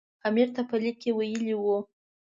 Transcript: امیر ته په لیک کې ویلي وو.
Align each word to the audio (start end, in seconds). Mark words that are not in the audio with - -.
امیر 0.27 0.47
ته 0.55 0.61
په 0.69 0.75
لیک 0.81 0.95
کې 1.01 1.11
ویلي 1.17 1.55
وو. 1.57 1.77